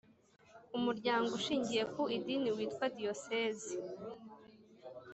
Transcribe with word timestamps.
Umuryango 0.77 1.29
Ushingiye 1.39 1.83
ku 1.93 2.01
Idini 2.17 2.49
witwa 2.57 2.85
Diyosezi 2.97 3.73